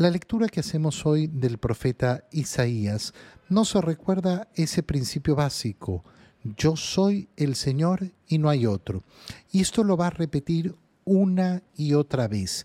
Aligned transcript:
La 0.00 0.08
lectura 0.08 0.48
que 0.48 0.60
hacemos 0.60 1.04
hoy 1.04 1.26
del 1.26 1.58
profeta 1.58 2.24
Isaías 2.32 3.12
nos 3.50 3.74
recuerda 3.74 4.48
ese 4.54 4.82
principio 4.82 5.36
básico. 5.36 6.02
Yo 6.56 6.74
soy 6.74 7.28
el 7.36 7.54
Señor 7.54 8.10
y 8.26 8.38
no 8.38 8.48
hay 8.48 8.64
otro. 8.64 9.02
Y 9.52 9.60
esto 9.60 9.84
lo 9.84 9.98
va 9.98 10.06
a 10.06 10.16
repetir 10.16 10.74
una 11.04 11.62
y 11.76 11.92
otra 11.92 12.28
vez. 12.28 12.64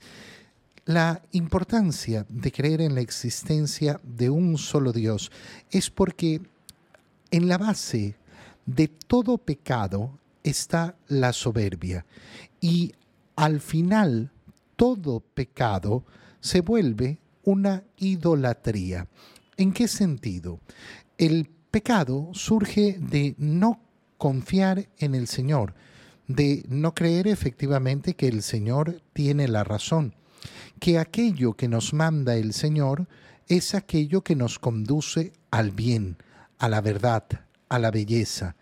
La 0.86 1.24
importancia 1.34 2.26
de 2.30 2.54
creer 2.54 2.80
en 2.80 2.96
la 2.96 3.02
existencia 3.02 4.00
de 4.02 4.30
un 4.30 4.58
solo 4.58 4.94
Dios 4.94 5.30
es 5.72 5.90
porque 5.90 6.40
en 7.32 7.50
la 7.50 7.58
base 7.58 8.16
de 8.66 8.88
todo 8.88 9.38
pecado 9.40 10.20
está 10.42 10.96
la 11.10 11.34
soberbia 11.34 12.06
y 12.62 12.94
al 13.36 13.60
final 13.60 14.32
todo 14.78 15.20
pecado 15.20 16.06
se 16.40 16.62
vuelve 16.62 17.20
una 17.46 17.84
idolatría. 17.98 19.08
¿En 19.56 19.72
qué 19.72 19.88
sentido? 19.88 20.60
El 21.18 21.50
pecado 21.72 22.30
surge 22.34 22.98
de 23.00 23.36
no 23.38 23.80
confiar 24.18 24.90
en 24.98 25.16
el 25.16 25.28
Señor, 25.28 25.74
de 26.28 26.66
no 26.68 26.94
creer 26.94 27.28
efectivamente 27.28 28.16
que 28.16 28.28
el 28.28 28.42
Señor 28.44 29.02
tiene 29.14 29.48
la 29.48 29.64
razón 29.64 30.14
que 30.80 31.00
aquello 31.00 31.54
que 31.54 31.68
nos 31.68 31.94
manda 31.94 32.36
el 32.36 32.54
Señor 32.54 33.08
es 33.48 33.76
aquello 33.76 34.24
que 34.24 34.36
nos 34.36 34.60
conduce 34.60 35.34
al 35.52 35.72
bien, 35.72 36.18
a 36.58 36.70
la 36.70 36.82
verdad, 36.82 37.26
a 37.70 37.80
la 37.80 37.92
belleza. 37.92 38.56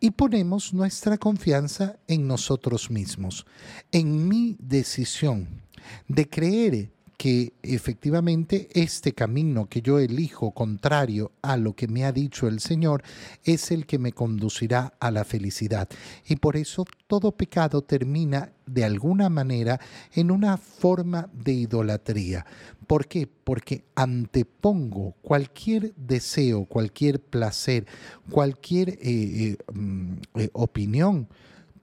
Y 0.00 0.10
ponemos 0.10 0.74
nuestra 0.74 1.18
confianza 1.18 1.96
en 2.06 2.26
nosotros 2.26 2.90
mismos, 2.90 3.46
en 3.92 4.28
mi 4.28 4.56
decisión 4.58 5.62
de 6.08 6.28
creer 6.28 6.90
que 7.16 7.52
efectivamente 7.62 8.68
este 8.72 9.12
camino 9.12 9.68
que 9.68 9.82
yo 9.82 9.98
elijo 9.98 10.52
contrario 10.52 11.32
a 11.42 11.56
lo 11.56 11.74
que 11.74 11.88
me 11.88 12.04
ha 12.04 12.12
dicho 12.12 12.48
el 12.48 12.60
Señor 12.60 13.02
es 13.44 13.70
el 13.70 13.86
que 13.86 13.98
me 13.98 14.12
conducirá 14.12 14.94
a 15.00 15.10
la 15.10 15.24
felicidad. 15.24 15.88
Y 16.26 16.36
por 16.36 16.56
eso 16.56 16.84
todo 17.06 17.32
pecado 17.32 17.82
termina 17.82 18.52
de 18.66 18.84
alguna 18.84 19.28
manera 19.28 19.80
en 20.12 20.30
una 20.30 20.56
forma 20.56 21.28
de 21.32 21.52
idolatría. 21.52 22.46
¿Por 22.86 23.06
qué? 23.06 23.26
Porque 23.26 23.84
antepongo 23.94 25.14
cualquier 25.22 25.94
deseo, 25.96 26.64
cualquier 26.66 27.20
placer, 27.20 27.86
cualquier 28.30 28.90
eh, 28.90 28.98
eh, 29.02 29.56
mm, 29.72 30.12
eh, 30.34 30.50
opinión 30.52 31.28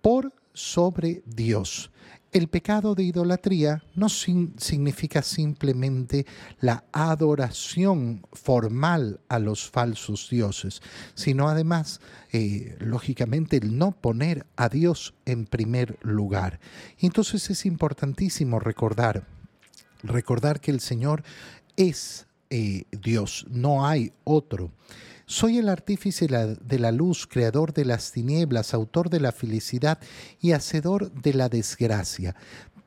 por 0.01 0.33
sobre 0.53 1.23
Dios. 1.25 1.91
El 2.31 2.47
pecado 2.47 2.95
de 2.95 3.03
idolatría 3.03 3.83
no 3.93 4.07
significa 4.07 5.21
simplemente 5.21 6.25
la 6.61 6.85
adoración 6.93 8.25
formal 8.31 9.19
a 9.27 9.37
los 9.37 9.69
falsos 9.69 10.29
dioses, 10.29 10.81
sino 11.13 11.49
además, 11.49 11.99
eh, 12.31 12.77
lógicamente, 12.79 13.57
el 13.57 13.77
no 13.77 13.91
poner 13.91 14.45
a 14.55 14.69
Dios 14.69 15.13
en 15.25 15.45
primer 15.45 15.97
lugar. 16.03 16.61
Entonces 16.99 17.49
es 17.49 17.65
importantísimo 17.65 18.61
recordar, 18.61 19.27
recordar 20.01 20.61
que 20.61 20.71
el 20.71 20.79
Señor 20.79 21.23
es 21.75 22.27
eh, 22.51 22.83
Dios, 22.91 23.45
no 23.49 23.87
hay 23.87 24.11
otro. 24.25 24.71
Soy 25.25 25.57
el 25.57 25.69
artífice 25.69 26.27
de 26.27 26.79
la 26.79 26.91
luz, 26.91 27.25
creador 27.25 27.73
de 27.73 27.85
las 27.85 28.11
tinieblas, 28.11 28.73
autor 28.73 29.09
de 29.09 29.21
la 29.21 29.31
felicidad 29.31 29.97
y 30.41 30.51
hacedor 30.51 31.13
de 31.13 31.33
la 31.33 31.47
desgracia. 31.47 32.35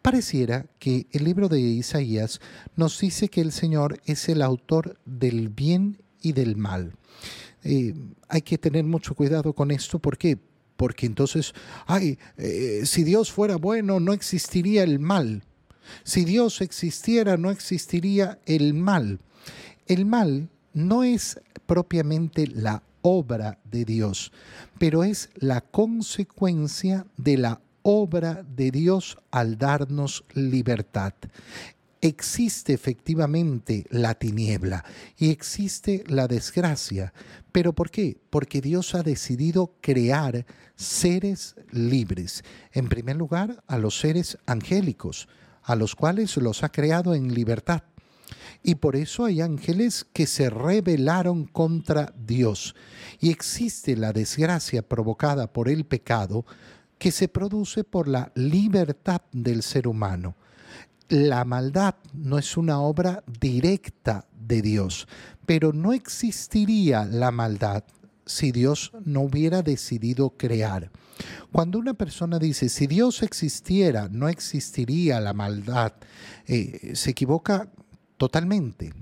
Pareciera 0.02 0.66
que 0.78 1.06
el 1.12 1.24
libro 1.24 1.48
de 1.48 1.58
Isaías 1.58 2.42
nos 2.76 3.00
dice 3.00 3.30
que 3.30 3.40
el 3.40 3.52
Señor 3.52 3.98
es 4.04 4.28
el 4.28 4.42
autor 4.42 4.98
del 5.06 5.48
bien 5.48 6.02
y 6.20 6.32
del 6.32 6.56
mal. 6.56 6.92
Eh, 7.62 7.94
hay 8.28 8.42
que 8.42 8.58
tener 8.58 8.84
mucho 8.84 9.14
cuidado 9.14 9.54
con 9.54 9.70
esto, 9.70 9.98
¿por 9.98 10.18
qué? 10.18 10.36
Porque 10.76 11.06
entonces, 11.06 11.54
ay, 11.86 12.18
eh, 12.36 12.82
si 12.84 13.02
Dios 13.02 13.32
fuera 13.32 13.56
bueno, 13.56 13.98
no 13.98 14.12
existiría 14.12 14.82
el 14.82 14.98
mal. 14.98 15.42
Si 16.02 16.26
Dios 16.26 16.60
existiera, 16.60 17.38
no 17.38 17.50
existiría 17.50 18.38
el 18.44 18.74
mal. 18.74 19.20
El 19.86 20.06
mal 20.06 20.48
no 20.72 21.04
es 21.04 21.40
propiamente 21.66 22.46
la 22.46 22.82
obra 23.02 23.58
de 23.70 23.84
Dios, 23.84 24.32
pero 24.78 25.04
es 25.04 25.28
la 25.36 25.60
consecuencia 25.60 27.06
de 27.18 27.36
la 27.36 27.60
obra 27.82 28.42
de 28.56 28.70
Dios 28.70 29.18
al 29.30 29.58
darnos 29.58 30.24
libertad. 30.32 31.12
Existe 32.00 32.72
efectivamente 32.72 33.86
la 33.90 34.14
tiniebla 34.14 34.84
y 35.18 35.30
existe 35.30 36.02
la 36.06 36.28
desgracia. 36.28 37.12
¿Pero 37.52 37.74
por 37.74 37.90
qué? 37.90 38.18
Porque 38.30 38.60
Dios 38.60 38.94
ha 38.94 39.02
decidido 39.02 39.74
crear 39.80 40.46
seres 40.76 41.56
libres. 41.70 42.42
En 42.72 42.88
primer 42.88 43.16
lugar, 43.16 43.62
a 43.66 43.78
los 43.78 43.98
seres 43.98 44.38
angélicos, 44.46 45.28
a 45.62 45.76
los 45.76 45.94
cuales 45.94 46.36
los 46.38 46.62
ha 46.62 46.70
creado 46.70 47.14
en 47.14 47.32
libertad. 47.32 47.82
Y 48.62 48.76
por 48.76 48.96
eso 48.96 49.24
hay 49.24 49.40
ángeles 49.40 50.06
que 50.12 50.26
se 50.26 50.50
rebelaron 50.50 51.44
contra 51.44 52.14
Dios. 52.16 52.74
Y 53.20 53.30
existe 53.30 53.96
la 53.96 54.12
desgracia 54.12 54.82
provocada 54.82 55.52
por 55.52 55.68
el 55.68 55.84
pecado 55.84 56.44
que 56.98 57.10
se 57.10 57.28
produce 57.28 57.84
por 57.84 58.08
la 58.08 58.32
libertad 58.34 59.22
del 59.32 59.62
ser 59.62 59.86
humano. 59.86 60.36
La 61.08 61.44
maldad 61.44 61.96
no 62.14 62.38
es 62.38 62.56
una 62.56 62.80
obra 62.80 63.22
directa 63.40 64.26
de 64.38 64.62
Dios, 64.62 65.06
pero 65.44 65.72
no 65.72 65.92
existiría 65.92 67.04
la 67.04 67.30
maldad 67.30 67.84
si 68.26 68.52
Dios 68.52 68.92
no 69.04 69.20
hubiera 69.20 69.62
decidido 69.62 70.30
crear. 70.30 70.90
Cuando 71.52 71.78
una 71.78 71.94
persona 71.94 72.38
dice, 72.38 72.68
si 72.68 72.86
Dios 72.86 73.22
existiera, 73.22 74.08
no 74.10 74.28
existiría 74.28 75.20
la 75.20 75.32
maldad, 75.32 75.92
eh, 76.46 76.92
se 76.94 77.10
equivoca 77.10 77.68
totalmente. 78.16 78.92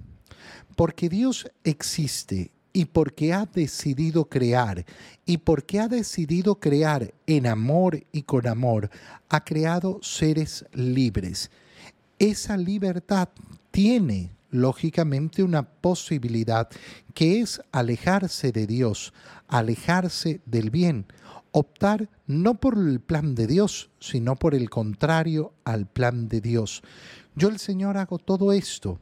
Porque 0.77 1.09
Dios 1.09 1.50
existe 1.65 2.50
y 2.73 2.87
porque 2.87 3.33
ha 3.33 3.47
decidido 3.47 4.25
crear 4.25 4.84
y 5.27 5.39
porque 5.39 5.81
ha 5.81 5.89
decidido 5.89 6.56
crear 6.56 7.12
en 7.27 7.47
amor 7.47 8.03
y 8.12 8.23
con 8.23 8.47
amor, 8.47 8.91
ha 9.28 9.45
creado 9.45 9.99
seres 10.03 10.65
libres. 10.73 11.50
Esa 12.19 12.56
libertad 12.56 13.28
tiene 13.71 14.31
lógicamente 14.50 15.43
una 15.43 15.62
posibilidad 15.62 16.69
que 17.15 17.41
es 17.41 17.61
alejarse 17.73 18.53
de 18.53 18.67
Dios, 18.67 19.12
alejarse 19.49 20.41
del 20.47 20.71
bien, 20.71 21.06
optar 21.53 22.09
no 22.27 22.55
por 22.55 22.79
el 22.79 23.00
plan 23.00 23.34
de 23.34 23.47
Dios, 23.47 23.91
sino 23.99 24.37
por 24.37 24.55
el 24.55 24.71
contrario 24.71 25.53
al 25.65 25.87
plan 25.87 26.29
de 26.29 26.41
Dios. 26.41 26.83
Yo 27.34 27.48
el 27.48 27.59
Señor 27.59 27.97
hago 27.97 28.19
todo 28.19 28.53
esto. 28.53 29.00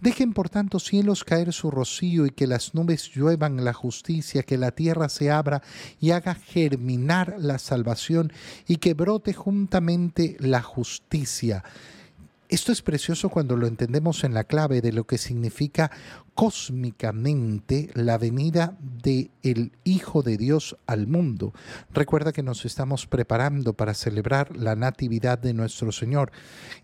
Dejen 0.00 0.32
por 0.32 0.48
tanto 0.48 0.78
cielos 0.78 1.24
caer 1.24 1.52
su 1.52 1.70
rocío 1.70 2.24
y 2.24 2.30
que 2.30 2.46
las 2.46 2.74
nubes 2.74 3.10
lluevan 3.10 3.64
la 3.64 3.72
justicia, 3.72 4.44
que 4.44 4.56
la 4.56 4.70
tierra 4.70 5.08
se 5.08 5.30
abra 5.30 5.62
y 6.00 6.12
haga 6.12 6.34
germinar 6.34 7.34
la 7.38 7.58
salvación 7.58 8.32
y 8.68 8.76
que 8.76 8.94
brote 8.94 9.34
juntamente 9.34 10.36
la 10.38 10.62
justicia. 10.62 11.64
Esto 12.48 12.72
es 12.72 12.80
precioso 12.80 13.28
cuando 13.28 13.56
lo 13.56 13.66
entendemos 13.66 14.24
en 14.24 14.32
la 14.32 14.44
clave 14.44 14.80
de 14.80 14.92
lo 14.92 15.06
que 15.06 15.18
significa 15.18 15.90
cósmicamente 16.34 17.90
la 17.92 18.16
venida 18.16 18.78
de 18.80 19.30
el 19.42 19.72
Hijo 19.84 20.22
de 20.22 20.38
Dios 20.38 20.78
al 20.86 21.06
mundo. 21.06 21.52
Recuerda 21.92 22.32
que 22.32 22.42
nos 22.42 22.64
estamos 22.64 23.06
preparando 23.06 23.74
para 23.74 23.92
celebrar 23.92 24.56
la 24.56 24.76
natividad 24.76 25.38
de 25.38 25.52
nuestro 25.52 25.92
Señor 25.92 26.32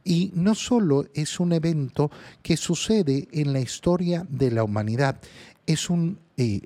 y 0.05 0.33
no 0.35 0.55
solo 0.55 1.07
es 1.15 1.41
un 1.41 1.55
evento 1.55 2.11
que 2.43 2.59
sucede 2.59 3.29
en 3.33 3.55
la 3.55 3.61
historia 3.61 4.27
de 4.29 4.51
la 4.51 4.65
humanidad, 4.65 5.19
es 5.67 5.89
un, 5.89 6.19
eh, 6.37 6.61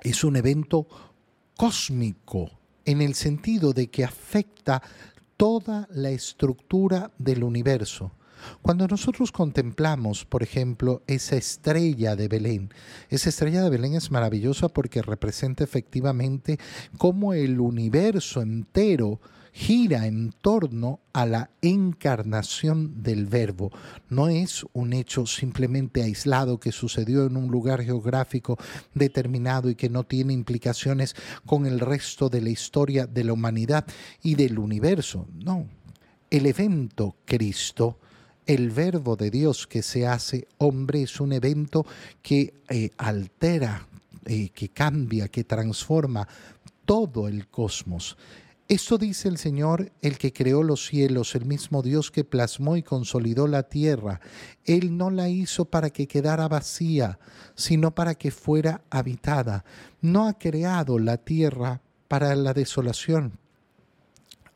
es 0.00 0.24
un 0.24 0.36
evento 0.36 0.88
cósmico 1.58 2.52
en 2.86 3.02
el 3.02 3.14
sentido 3.14 3.74
de 3.74 3.88
que 3.88 4.02
afecta 4.02 4.82
toda 5.38 5.88
la 5.92 6.10
estructura 6.10 7.12
del 7.16 7.44
universo. 7.44 8.12
Cuando 8.60 8.88
nosotros 8.88 9.30
contemplamos, 9.30 10.24
por 10.24 10.42
ejemplo, 10.42 11.02
esa 11.06 11.36
estrella 11.36 12.16
de 12.16 12.28
Belén, 12.28 12.70
esa 13.08 13.28
estrella 13.28 13.62
de 13.62 13.70
Belén 13.70 13.94
es 13.94 14.10
maravillosa 14.10 14.68
porque 14.68 15.00
representa 15.00 15.62
efectivamente 15.62 16.58
cómo 16.98 17.34
el 17.34 17.60
universo 17.60 18.42
entero 18.42 19.20
gira 19.58 20.06
en 20.06 20.30
torno 20.40 21.00
a 21.12 21.26
la 21.26 21.50
encarnación 21.62 23.02
del 23.02 23.26
verbo. 23.26 23.72
No 24.08 24.28
es 24.28 24.64
un 24.72 24.92
hecho 24.92 25.26
simplemente 25.26 26.04
aislado 26.04 26.60
que 26.60 26.70
sucedió 26.70 27.26
en 27.26 27.36
un 27.36 27.50
lugar 27.50 27.82
geográfico 27.82 28.56
determinado 28.94 29.68
y 29.68 29.74
que 29.74 29.88
no 29.88 30.04
tiene 30.04 30.32
implicaciones 30.32 31.16
con 31.44 31.66
el 31.66 31.80
resto 31.80 32.28
de 32.28 32.40
la 32.40 32.50
historia 32.50 33.08
de 33.08 33.24
la 33.24 33.32
humanidad 33.32 33.84
y 34.22 34.36
del 34.36 34.60
universo. 34.60 35.26
No. 35.34 35.66
El 36.30 36.46
evento 36.46 37.16
Cristo 37.24 37.98
El 38.46 38.70
verbo 38.70 39.16
de 39.16 39.30
Dios 39.32 39.66
que 39.66 39.82
se 39.82 40.06
hace 40.06 40.46
hombre 40.58 41.02
es 41.02 41.20
un 41.20 41.32
evento 41.32 41.84
que 42.22 42.54
eh, 42.68 42.90
altera, 42.96 43.88
eh, 44.24 44.50
que 44.50 44.68
cambia, 44.68 45.26
que 45.26 45.42
transforma 45.42 46.28
todo 46.84 47.26
el 47.26 47.48
cosmos. 47.48 48.16
Esto 48.68 48.98
dice 48.98 49.28
el 49.28 49.38
Señor, 49.38 49.92
el 50.02 50.18
que 50.18 50.34
creó 50.34 50.62
los 50.62 50.86
cielos, 50.86 51.34
el 51.34 51.46
mismo 51.46 51.80
Dios 51.80 52.10
que 52.10 52.22
plasmó 52.22 52.76
y 52.76 52.82
consolidó 52.82 53.46
la 53.46 53.62
tierra. 53.62 54.20
Él 54.66 54.98
no 54.98 55.08
la 55.08 55.30
hizo 55.30 55.64
para 55.64 55.88
que 55.88 56.06
quedara 56.06 56.48
vacía, 56.48 57.18
sino 57.54 57.94
para 57.94 58.14
que 58.14 58.30
fuera 58.30 58.82
habitada. 58.90 59.64
No 60.02 60.26
ha 60.26 60.38
creado 60.38 60.98
la 60.98 61.16
tierra 61.16 61.80
para 62.08 62.34
la 62.36 62.52
desolación. 62.52 63.38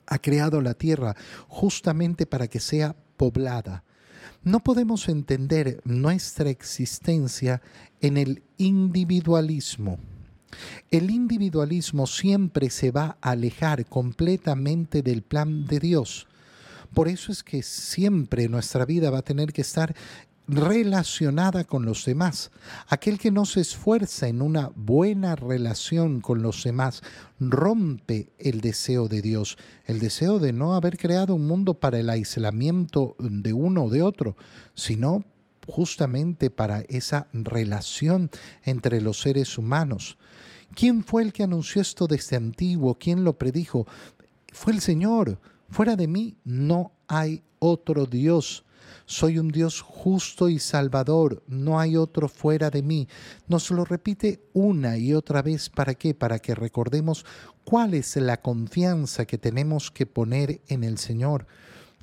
Ha 0.06 0.18
creado 0.18 0.60
la 0.60 0.74
tierra 0.74 1.16
justamente 1.48 2.26
para 2.26 2.48
que 2.48 2.60
sea 2.60 2.94
poblada. 3.16 3.82
No 4.42 4.60
podemos 4.60 5.08
entender 5.08 5.80
nuestra 5.84 6.50
existencia 6.50 7.62
en 8.02 8.18
el 8.18 8.42
individualismo. 8.58 9.98
El 10.92 11.10
individualismo 11.10 12.06
siempre 12.06 12.68
se 12.68 12.90
va 12.90 13.16
a 13.22 13.30
alejar 13.30 13.86
completamente 13.86 15.00
del 15.00 15.22
plan 15.22 15.64
de 15.64 15.80
Dios. 15.80 16.26
Por 16.92 17.08
eso 17.08 17.32
es 17.32 17.42
que 17.42 17.62
siempre 17.62 18.46
nuestra 18.50 18.84
vida 18.84 19.10
va 19.10 19.20
a 19.20 19.22
tener 19.22 19.54
que 19.54 19.62
estar 19.62 19.96
relacionada 20.46 21.64
con 21.64 21.86
los 21.86 22.04
demás. 22.04 22.50
Aquel 22.88 23.18
que 23.18 23.30
no 23.30 23.46
se 23.46 23.62
esfuerza 23.62 24.28
en 24.28 24.42
una 24.42 24.70
buena 24.76 25.34
relación 25.34 26.20
con 26.20 26.42
los 26.42 26.62
demás 26.62 27.00
rompe 27.40 28.28
el 28.38 28.60
deseo 28.60 29.08
de 29.08 29.22
Dios, 29.22 29.56
el 29.86 29.98
deseo 29.98 30.38
de 30.40 30.52
no 30.52 30.74
haber 30.74 30.98
creado 30.98 31.34
un 31.36 31.46
mundo 31.46 31.72
para 31.72 32.00
el 32.00 32.10
aislamiento 32.10 33.16
de 33.18 33.54
uno 33.54 33.84
o 33.84 33.90
de 33.90 34.02
otro, 34.02 34.36
sino 34.74 35.24
justamente 35.66 36.50
para 36.50 36.82
esa 36.82 37.28
relación 37.32 38.30
entre 38.62 39.00
los 39.00 39.22
seres 39.22 39.56
humanos. 39.56 40.18
¿Quién 40.74 41.04
fue 41.04 41.22
el 41.22 41.32
que 41.32 41.42
anunció 41.42 41.82
esto 41.82 42.06
desde 42.06 42.36
antiguo? 42.36 42.96
¿Quién 42.98 43.24
lo 43.24 43.34
predijo? 43.34 43.86
Fue 44.52 44.72
el 44.72 44.80
Señor. 44.80 45.38
Fuera 45.68 45.96
de 45.96 46.06
mí 46.06 46.36
no 46.44 46.92
hay 47.08 47.42
otro 47.58 48.06
Dios. 48.06 48.64
Soy 49.06 49.38
un 49.38 49.48
Dios 49.48 49.80
justo 49.80 50.48
y 50.48 50.58
salvador, 50.58 51.42
no 51.46 51.78
hay 51.78 51.96
otro 51.96 52.28
fuera 52.28 52.70
de 52.70 52.82
mí. 52.82 53.08
Nos 53.48 53.70
lo 53.70 53.84
repite 53.84 54.42
una 54.52 54.96
y 54.96 55.14
otra 55.14 55.42
vez, 55.42 55.68
¿para 55.70 55.94
qué? 55.94 56.14
Para 56.14 56.38
que 56.38 56.54
recordemos 56.54 57.24
cuál 57.64 57.94
es 57.94 58.16
la 58.16 58.40
confianza 58.40 59.24
que 59.24 59.38
tenemos 59.38 59.90
que 59.90 60.06
poner 60.06 60.60
en 60.68 60.84
el 60.84 60.98
Señor. 60.98 61.46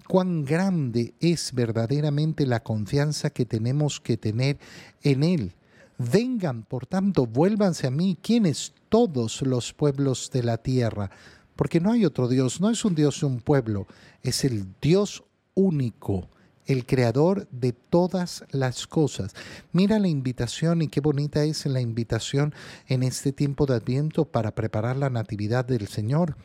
Cuán 0.07 0.43
grande 0.43 1.13
es 1.19 1.53
verdaderamente 1.53 2.45
la 2.45 2.61
confianza 2.61 3.29
que 3.29 3.45
tenemos 3.45 3.99
que 3.99 4.17
tener 4.17 4.57
en 5.03 5.23
Él. 5.23 5.53
Vengan, 5.99 6.63
por 6.63 6.85
tanto, 6.85 7.27
vuélvanse 7.27 7.85
a 7.85 7.91
mí, 7.91 8.17
quienes 8.21 8.73
todos 8.87 9.41
los 9.41 9.73
pueblos 9.73 10.31
de 10.31 10.43
la 10.43 10.57
tierra, 10.57 11.11
porque 11.57 11.81
no 11.81 11.91
hay 11.91 12.05
otro 12.05 12.29
Dios, 12.29 12.61
no 12.61 12.69
es 12.69 12.85
un 12.85 12.95
Dios 12.95 13.19
de 13.19 13.25
un 13.25 13.41
pueblo, 13.41 13.85
es 14.23 14.45
el 14.45 14.65
Dios 14.81 15.25
único, 15.55 16.29
el 16.65 16.85
creador 16.85 17.49
de 17.51 17.73
todas 17.73 18.45
las 18.51 18.87
cosas. 18.87 19.35
Mira 19.73 19.99
la 19.99 20.07
invitación 20.07 20.81
y 20.81 20.87
qué 20.87 21.01
bonita 21.01 21.43
es 21.43 21.65
la 21.65 21.81
invitación 21.81 22.53
en 22.87 23.03
este 23.03 23.33
tiempo 23.33 23.65
de 23.65 23.75
Adviento 23.75 24.23
para 24.23 24.55
preparar 24.55 24.95
la 24.95 25.09
Natividad 25.09 25.65
del 25.65 25.89
Señor. 25.89 26.37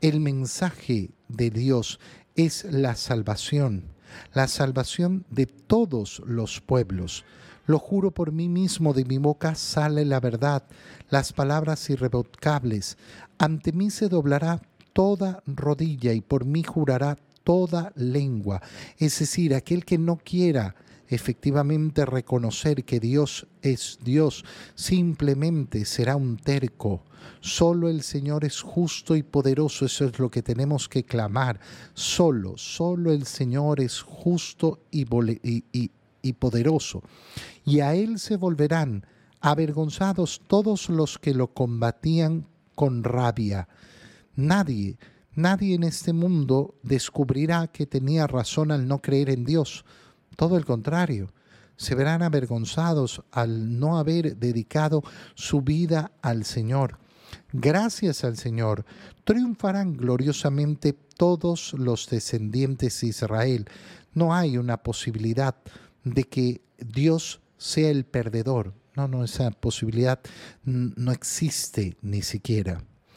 El 0.00 0.20
mensaje 0.20 1.10
de 1.26 1.50
Dios 1.50 1.98
es 2.36 2.64
la 2.70 2.94
salvación, 2.94 3.82
la 4.32 4.46
salvación 4.46 5.24
de 5.28 5.46
todos 5.46 6.22
los 6.24 6.60
pueblos. 6.60 7.24
Lo 7.66 7.78
juro 7.78 8.12
por 8.12 8.32
mí 8.32 8.48
mismo, 8.48 8.94
de 8.94 9.04
mi 9.04 9.18
boca 9.18 9.54
sale 9.54 10.04
la 10.04 10.20
verdad, 10.20 10.64
las 11.10 11.32
palabras 11.32 11.90
irrevocables. 11.90 12.96
Ante 13.38 13.72
mí 13.72 13.90
se 13.90 14.08
doblará 14.08 14.62
toda 14.92 15.42
rodilla 15.46 16.12
y 16.12 16.20
por 16.20 16.44
mí 16.44 16.62
jurará 16.62 17.18
toda 17.44 17.92
lengua. 17.96 18.62
Es 18.98 19.18
decir, 19.18 19.54
aquel 19.54 19.84
que 19.84 19.98
no 19.98 20.16
quiera 20.16 20.74
efectivamente 21.08 22.04
reconocer 22.04 22.84
que 22.84 23.00
Dios 23.00 23.46
es 23.62 23.98
Dios, 24.02 24.44
simplemente 24.74 25.84
será 25.84 26.16
un 26.16 26.36
terco. 26.36 27.04
Solo 27.40 27.88
el 27.88 28.02
Señor 28.02 28.44
es 28.44 28.60
justo 28.60 29.14
y 29.16 29.22
poderoso, 29.22 29.86
eso 29.86 30.04
es 30.06 30.18
lo 30.18 30.30
que 30.30 30.42
tenemos 30.42 30.88
que 30.88 31.04
clamar. 31.04 31.60
Solo, 31.94 32.56
solo 32.56 33.12
el 33.12 33.26
Señor 33.26 33.80
es 33.80 34.00
justo 34.00 34.80
y, 34.90 35.06
y, 35.42 35.90
y 36.26 36.32
poderoso, 36.32 37.02
y 37.64 37.80
a 37.80 37.94
él 37.94 38.18
se 38.18 38.36
volverán 38.36 39.06
avergonzados 39.40 40.42
todos 40.46 40.88
los 40.88 41.18
que 41.18 41.34
lo 41.34 41.48
combatían 41.48 42.46
con 42.74 43.04
rabia. 43.04 43.68
Nadie, 44.34 44.98
nadie 45.34 45.74
en 45.74 45.84
este 45.84 46.12
mundo 46.12 46.74
descubrirá 46.82 47.68
que 47.68 47.86
tenía 47.86 48.26
razón 48.26 48.70
al 48.70 48.88
no 48.88 49.00
creer 49.00 49.30
en 49.30 49.44
Dios. 49.44 49.84
Todo 50.36 50.56
el 50.56 50.64
contrario, 50.64 51.28
se 51.76 51.94
verán 51.94 52.22
avergonzados 52.22 53.22
al 53.30 53.78
no 53.78 53.98
haber 53.98 54.36
dedicado 54.36 55.02
su 55.34 55.60
vida 55.62 56.12
al 56.22 56.44
Señor. 56.44 56.98
Gracias 57.52 58.24
al 58.24 58.36
Señor, 58.36 58.84
triunfarán 59.24 59.96
gloriosamente 59.96 60.92
todos 60.92 61.74
los 61.74 62.08
descendientes 62.08 63.00
de 63.00 63.08
Israel. 63.08 63.68
No 64.14 64.34
hay 64.34 64.58
una 64.58 64.78
posibilidad 64.78 65.56
de 66.06 66.24
que 66.24 66.62
Dios 66.78 67.40
sea 67.58 67.90
el 67.90 68.04
perdedor. 68.04 68.72
No, 68.94 69.08
no, 69.08 69.24
esa 69.24 69.50
posibilidad 69.50 70.20
no 70.64 71.12
existe 71.12 71.96
ni 72.00 72.22
siquiera. 72.22 72.82